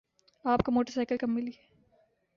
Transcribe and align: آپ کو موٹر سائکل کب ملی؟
آپ 0.45 0.63
کو 0.65 0.71
موٹر 0.71 0.91
سائکل 0.91 1.17
کب 1.17 1.29
ملی؟ 1.29 1.51